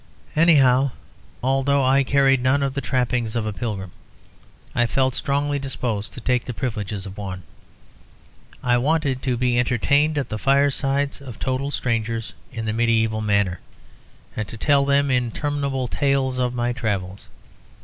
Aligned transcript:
Anyhow, 0.35 0.89
although 1.43 1.83
I 1.85 2.01
carried 2.03 2.41
none 2.41 2.63
of 2.63 2.73
the 2.73 2.81
trappings 2.81 3.35
of 3.35 3.45
a 3.45 3.53
pilgrim 3.53 3.91
I 4.73 4.87
felt 4.87 5.13
strongly 5.13 5.59
disposed 5.59 6.11
to 6.13 6.19
take 6.19 6.45
the 6.45 6.55
privileges 6.55 7.05
of 7.05 7.19
one. 7.19 7.43
I 8.63 8.79
wanted 8.79 9.21
to 9.21 9.37
be 9.37 9.59
entertained 9.59 10.17
at 10.17 10.29
the 10.29 10.39
firesides 10.39 11.21
of 11.21 11.37
total 11.37 11.69
strangers, 11.69 12.33
in 12.51 12.65
the 12.65 12.73
medieval 12.73 13.21
manner, 13.21 13.59
and 14.35 14.47
to 14.47 14.57
tell 14.57 14.85
them 14.85 15.11
interminable 15.11 15.87
tales 15.87 16.39
of 16.39 16.55
my 16.55 16.73
travels. 16.73 17.29